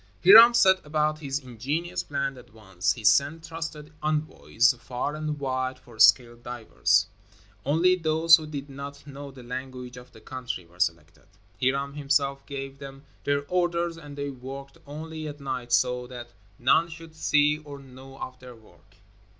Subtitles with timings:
[0.25, 2.93] Hiram set about his ingenious plan at once.
[2.93, 7.05] He sent trusted envoys far and wide for skilled divers.
[7.63, 11.27] Only those who did not know the language of the country were selected.
[11.61, 16.89] Hiram himself gave them their orders and they worked only at night, so that none
[16.89, 18.95] should see or know of their work.